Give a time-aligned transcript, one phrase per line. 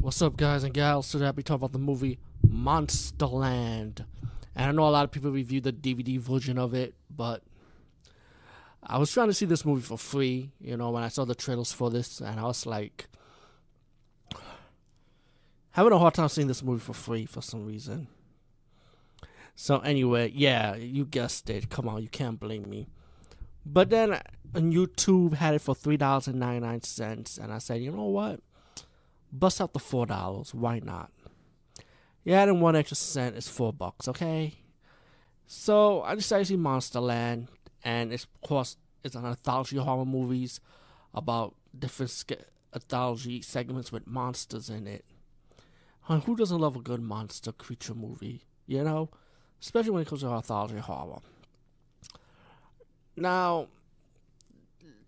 [0.00, 1.10] What's up, guys and gals?
[1.10, 4.04] Today I'll be talking about the movie Monsterland.
[4.54, 7.42] And I know a lot of people reviewed the DVD version of it, but
[8.80, 11.34] I was trying to see this movie for free, you know, when I saw the
[11.34, 13.08] trailers for this, and I was like,
[15.72, 18.06] having a hard time seeing this movie for free for some reason.
[19.56, 21.70] So, anyway, yeah, you guessed it.
[21.70, 22.86] Come on, you can't blame me.
[23.66, 24.20] But then uh,
[24.54, 28.40] YouTube had it for $3.99, and I said, you know what?
[29.32, 30.54] Bust out the $4.
[30.54, 31.10] Why not?
[32.24, 34.54] Yeah, and one extra cent is four bucks, okay?
[35.46, 37.48] So I decided to see Monsterland,
[37.82, 40.60] and it's, of course, it's an anthology horror movies
[41.14, 42.12] about different
[42.74, 45.04] anthology segments with monsters in it.
[46.06, 49.10] And who doesn't love a good monster creature movie, you know?
[49.60, 51.20] Especially when it comes to anthology horror.
[53.16, 53.68] Now,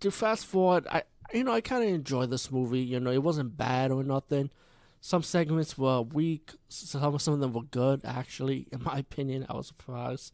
[0.00, 2.80] to fast forward, I you know I kind of enjoyed this movie.
[2.80, 4.50] You know, it wasn't bad or nothing.
[5.00, 6.52] Some segments were weak.
[6.68, 8.66] Some some of them were good, actually.
[8.72, 10.32] In my opinion, I was surprised.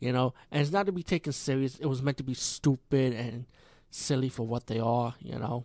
[0.00, 1.76] You know, and it's not to be taken serious.
[1.78, 3.46] It was meant to be stupid and
[3.90, 5.14] silly for what they are.
[5.20, 5.64] You know.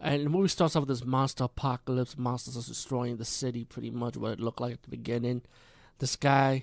[0.00, 2.16] And the movie starts off with this monster apocalypse.
[2.16, 5.42] Monsters are destroying the city, pretty much what it looked like at the beginning.
[5.98, 6.62] This guy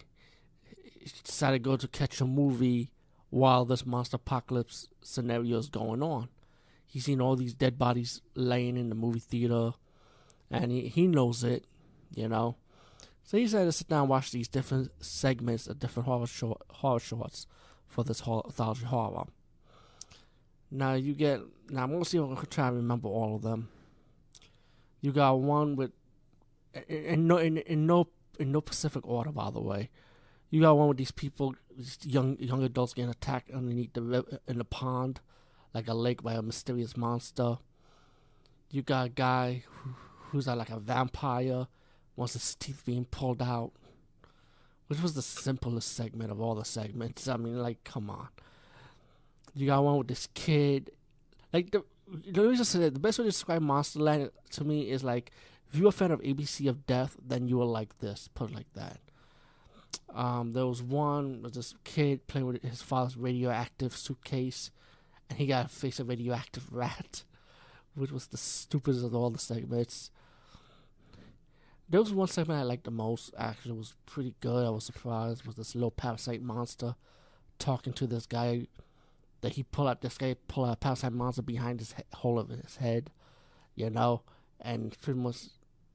[1.23, 2.92] decided to go to catch a movie
[3.30, 6.30] while this monster apocalypse scenario is going on.
[6.96, 9.74] He's seen all these dead bodies laying in the movie theater
[10.50, 11.66] and he, he knows it,
[12.14, 12.56] you know.
[13.22, 16.62] So he decided to sit down and watch these different segments of different horror short,
[16.70, 17.48] horror shorts
[17.86, 19.26] for this horror, anthology horror.
[20.72, 23.42] Now you get now I'm gonna see if I can try and remember all of
[23.42, 23.68] them.
[25.02, 25.92] You got one with
[26.88, 28.08] in no in, in no
[28.40, 29.90] in no specific order by the way.
[30.50, 34.59] You got one with these people, these young young adults getting attacked underneath the in
[34.59, 35.20] the pond,
[35.76, 37.58] like a lake by a mysterious monster.
[38.72, 39.90] You got a guy who,
[40.30, 41.68] who's like a vampire,
[42.16, 43.73] wants his teeth being pulled out,
[44.88, 47.28] which was the simplest segment of all the segments.
[47.28, 48.30] I mean, like, come on.
[49.53, 50.91] You got one with this kid,
[51.53, 51.84] like the.
[52.07, 55.31] Let me just say that the best way to describe Monsterland to me is like,
[55.74, 58.30] if you're a fan of ABC of Death, then you will like this.
[58.34, 59.00] Put it like that.
[60.13, 64.69] Um, there was one with this kid playing with his father's radioactive suitcase,
[65.30, 67.24] and he got a face of radioactive rat,
[67.96, 70.12] which was the stupidest of all the segments.
[71.88, 73.34] There was one segment I liked the most.
[73.38, 74.66] Actually, was pretty good.
[74.66, 75.46] I was surprised.
[75.46, 76.96] Was this little parasite monster
[77.59, 78.68] talking to this guy
[79.41, 82.40] that he pull out this guy pull out a parasite monster behind his he- hole
[82.40, 83.12] of his head,
[83.75, 84.24] you know,
[84.59, 85.38] and pretty much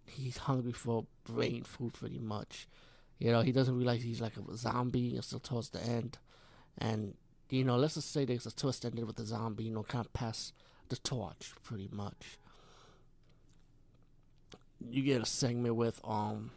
[0.06, 2.68] he's hungry for brain food pretty much.
[3.18, 6.18] You know, he doesn't realize he's like a zombie until towards the end.
[6.78, 7.14] And,
[7.50, 10.04] you know, let's just say there's a twist ended with the zombie, you know, kind
[10.04, 10.52] of pass
[10.88, 12.38] the torch pretty much.
[14.88, 16.52] You get a segment with, um,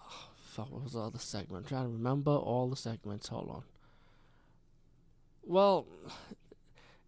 [0.00, 1.64] oh, fuck, what was the other segment?
[1.64, 3.28] I'm trying to remember all the segments.
[3.28, 3.62] Hold on.
[5.44, 5.86] Well,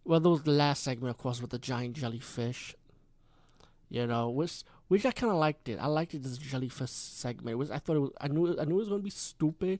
[0.05, 2.75] well, there was the last segment, of course, with the giant jellyfish.
[3.89, 5.79] You know, which which I kind of liked it.
[5.79, 7.53] I liked it this jellyfish segment.
[7.53, 9.79] It was I thought it was I knew I knew it was gonna be stupid,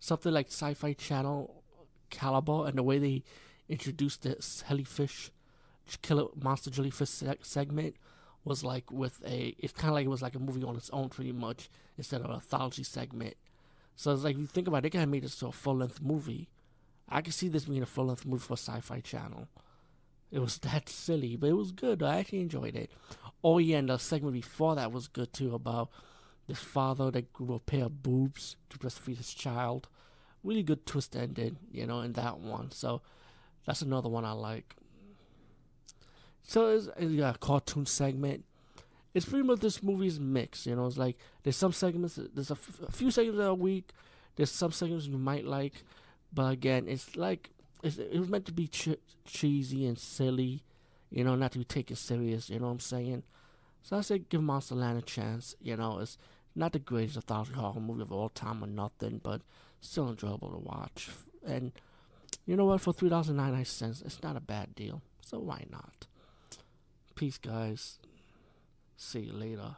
[0.00, 1.62] something like Sci-Fi Channel
[2.10, 3.22] caliber, and the way they
[3.68, 4.36] introduced the
[4.68, 5.30] jellyfish,
[6.02, 7.96] killer monster jellyfish seg- segment
[8.44, 9.54] was like with a.
[9.58, 12.20] It's kind of like it was like a movie on its own, pretty much, instead
[12.20, 13.34] of an anthology segment.
[13.96, 15.52] So it's like if you think about it, they could have made this to a
[15.52, 16.48] full length movie.
[17.08, 19.48] I could see this being a full length movie for Sci-Fi Channel.
[20.30, 22.02] It was that silly, but it was good.
[22.02, 22.90] I actually enjoyed it.
[23.42, 25.90] Oh yeah, and the segment before that was good too about
[26.48, 29.88] this father that grew a pair of boobs to breastfeed his child.
[30.42, 32.70] Really good twist ending, you know, in that one.
[32.72, 33.02] So
[33.66, 34.74] that's another one I like.
[36.42, 38.44] So it's, it's a cartoon segment.
[39.12, 40.86] It's pretty much this movie's mix, you know.
[40.86, 43.90] It's like there's some segments, there's a, f- a few segments that are weak.
[44.36, 45.82] There's some segments you might like,
[46.32, 47.50] but again, it's like
[47.82, 50.62] it's, it was meant to be ch- cheesy and silly,
[51.10, 52.48] you know, not to be taken serious.
[52.48, 53.24] You know what I'm saying?
[53.82, 55.56] So I say give Monsterland a chance.
[55.60, 56.16] You know, it's
[56.58, 59.40] not the greatest anthology oh, horror movie of all time or nothing, but
[59.80, 61.10] still enjoyable to watch.
[61.46, 61.72] And
[62.46, 62.80] you know what?
[62.80, 65.00] For three dollars and ninety nine cents, it's not a bad deal.
[65.20, 66.06] So why not?
[67.14, 67.98] Peace, guys.
[68.96, 69.76] See you later.